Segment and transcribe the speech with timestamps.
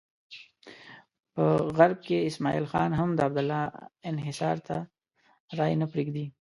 [1.33, 1.43] په
[1.77, 3.61] غرب کې اسماعیل خان هم د عبدالله
[4.11, 4.77] انحصار ته
[5.59, 6.25] رایې نه پرېږدي.